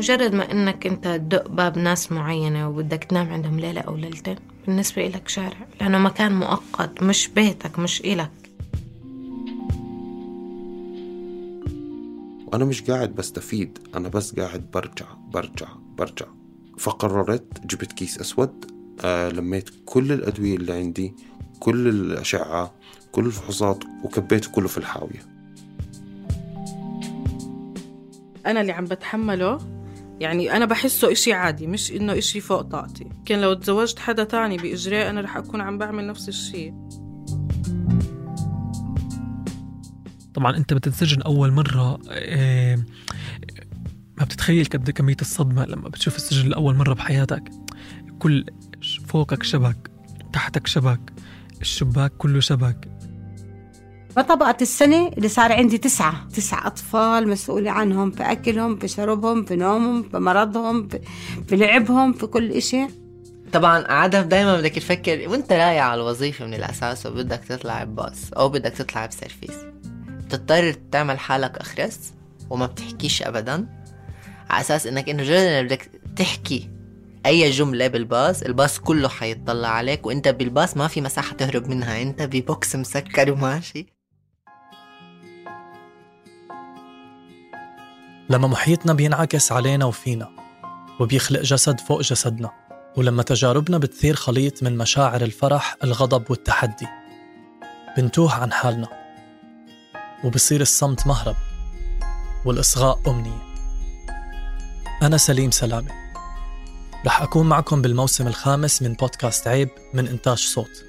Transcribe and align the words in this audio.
مجرد 0.00 0.34
ما 0.34 0.52
إنك 0.52 0.86
أنت 0.86 1.04
تدق 1.04 1.48
باب 1.48 1.78
ناس 1.78 2.12
معينة 2.12 2.68
وبدك 2.68 3.04
تنام 3.04 3.28
عندهم 3.32 3.60
ليلة 3.60 3.80
أو 3.80 3.96
ليلتين 3.96 4.36
بالنسبة 4.66 5.08
لك 5.08 5.28
شارع 5.28 5.66
لأنه 5.80 5.98
مكان 5.98 6.32
مؤقت 6.32 7.02
مش 7.02 7.28
بيتك 7.28 7.78
مش 7.78 8.00
إلك. 8.00 8.30
وأنا 12.46 12.64
مش 12.64 12.82
قاعد 12.82 13.14
بستفيد 13.14 13.78
أنا 13.94 14.08
بس 14.08 14.34
قاعد 14.34 14.70
برجع 14.74 15.06
برجع 15.28 15.68
برجع. 15.98 16.26
فقررت 16.78 17.66
جبت 17.66 17.92
كيس 17.92 18.18
أسود 18.18 18.70
آه 19.04 19.28
لميت 19.28 19.70
كل 19.84 20.12
الأدوية 20.12 20.56
اللي 20.56 20.72
عندي 20.72 21.14
كل 21.58 21.88
الأشعة 21.88 22.74
كل 23.12 23.26
الفحوصات 23.26 23.84
وكبيته 24.04 24.50
كله 24.50 24.68
في 24.68 24.78
الحاوية. 24.78 25.26
أنا 28.46 28.60
اللي 28.60 28.72
عم 28.72 28.84
بتحمله 28.84 29.79
يعني 30.20 30.56
أنا 30.56 30.64
بحسه 30.64 31.12
إشي 31.12 31.32
عادي 31.32 31.66
مش 31.66 31.92
إنه 31.92 32.18
إشي 32.18 32.40
فوق 32.40 32.60
طاقتي. 32.60 33.08
كان 33.24 33.40
لو 33.40 33.54
تزوجت 33.54 33.98
حدا 33.98 34.24
تاني 34.24 34.56
بإجراء 34.56 35.10
أنا 35.10 35.20
رح 35.20 35.36
أكون 35.36 35.60
عم 35.60 35.78
بعمل 35.78 36.06
نفس 36.06 36.28
الشيء 36.28 36.74
طبعا 40.34 40.56
أنت 40.56 40.74
بتنسجن 40.74 41.22
أول 41.22 41.52
مرة 41.52 41.98
إيه 42.10 42.76
ما 44.18 44.24
بتتخيل 44.24 44.64
قد 44.64 44.90
كمية 44.90 45.16
الصدمة 45.20 45.64
لما 45.64 45.88
بتشوف 45.88 46.16
السجن 46.16 46.48
لأول 46.48 46.74
مرة 46.74 46.94
بحياتك. 46.94 47.50
كل 48.18 48.46
فوقك 49.06 49.42
شبك 49.42 49.90
تحتك 50.32 50.66
شبك 50.66 51.00
الشباك 51.60 52.12
كله 52.18 52.40
شبك. 52.40 52.88
فطبقة 54.16 54.56
السنة 54.62 55.08
اللي 55.08 55.28
صار 55.28 55.52
عندي 55.52 55.78
تسعة. 55.78 56.28
تسعة 56.28 56.66
أطفال 56.66 57.28
مسؤولة 57.28 57.70
عنهم 57.70 58.10
في 58.10 58.22
أكلهم 58.22 58.78
في 58.78 58.88
شربهم 58.88 59.44
في 59.44 59.56
نومهم 59.56 60.02
في 60.02 60.18
مرضهم 60.18 60.88
في 61.48 61.56
لعبهم 61.56 62.12
في 62.12 62.26
كل 62.26 62.52
إشي. 62.52 62.86
طبعا 63.52 63.86
عادة 63.86 64.22
دايما 64.22 64.56
بدك 64.56 64.72
تفكر 64.72 65.28
وأنت 65.28 65.52
رايح 65.52 65.84
على 65.84 66.00
الوظيفة 66.00 66.46
من 66.46 66.54
الأساس 66.54 67.06
وبدك 67.06 67.40
تطلع 67.48 67.84
بباص 67.84 68.32
أو 68.36 68.48
بدك 68.48 68.72
تطلع 68.72 69.06
بسيرفيس. 69.06 69.54
بتضطر 70.08 70.72
تعمل 70.72 71.18
حالك 71.18 71.58
أخرس 71.58 72.12
وما 72.50 72.66
بتحكيش 72.66 73.22
أبدا 73.22 73.66
على 74.50 74.60
أساس 74.60 74.86
إنك 74.86 75.08
إنه 75.08 75.22
مجرد 75.22 75.64
بدك 75.64 75.90
تحكي 76.16 76.70
أي 77.26 77.50
جملة 77.50 77.86
بالباص 77.86 78.42
الباص 78.42 78.78
كله 78.78 79.08
حيطلع 79.08 79.68
عليك 79.68 80.06
وأنت 80.06 80.28
بالباص 80.28 80.76
ما 80.76 80.88
في 80.88 81.00
مساحة 81.00 81.36
تهرب 81.36 81.68
منها 81.68 82.02
أنت 82.02 82.22
ببوكس 82.22 82.76
مسكر 82.76 83.32
وماشي. 83.32 83.99
لما 88.30 88.48
محيطنا 88.48 88.92
بينعكس 88.92 89.52
علينا 89.52 89.84
وفينا 89.84 90.30
وبيخلق 91.00 91.40
جسد 91.40 91.80
فوق 91.80 92.00
جسدنا 92.00 92.50
ولما 92.96 93.22
تجاربنا 93.22 93.78
بتثير 93.78 94.14
خليط 94.14 94.62
من 94.62 94.78
مشاعر 94.78 95.22
الفرح 95.22 95.76
الغضب 95.84 96.30
والتحدي 96.30 96.86
بنتوه 97.96 98.34
عن 98.34 98.52
حالنا 98.52 98.88
وبصير 100.24 100.60
الصمت 100.60 101.06
مهرب 101.06 101.36
والإصغاء 102.44 103.00
أمنية. 103.06 103.42
أنا 105.02 105.16
سليم 105.16 105.50
سلامة. 105.50 105.90
رح 107.06 107.22
أكون 107.22 107.48
معكم 107.48 107.82
بالموسم 107.82 108.26
الخامس 108.26 108.82
من 108.82 108.92
بودكاست 108.92 109.48
عيب 109.48 109.68
من 109.94 110.08
إنتاج 110.08 110.38
صوت. 110.38 110.84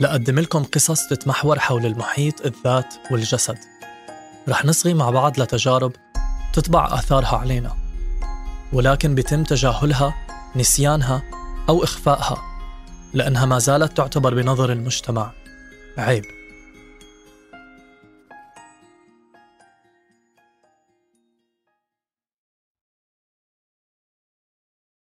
لأقدم 0.00 0.38
لكم 0.38 0.64
قصص 0.64 1.06
تتمحور 1.06 1.58
حول 1.58 1.86
المحيط 1.86 2.46
الذات 2.46 2.94
والجسد. 3.10 3.58
رح 4.48 4.64
نصغي 4.64 4.94
مع 4.94 5.10
بعض 5.10 5.40
لتجارب 5.40 5.92
تطبع 6.52 6.94
آثارها 6.98 7.36
علينا 7.36 7.76
ولكن 8.72 9.14
بيتم 9.14 9.44
تجاهلها 9.44 10.14
نسيانها 10.56 11.22
أو 11.68 11.84
إخفائها 11.84 12.42
لأنها 13.14 13.46
ما 13.46 13.58
زالت 13.58 13.96
تعتبر 13.96 14.34
بنظر 14.34 14.72
المجتمع. 14.72 15.30
عيب. 15.98 16.24